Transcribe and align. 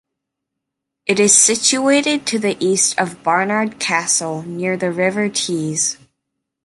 It 1.05 1.19
is 1.19 1.37
situated 1.37 2.25
to 2.25 2.39
the 2.39 2.57
east 2.59 2.97
of 2.99 3.21
Barnard 3.21 3.77
Castle 3.79 4.41
near 4.41 4.75
the 4.75 4.91
River 4.91 5.29
Tees. 5.29 5.97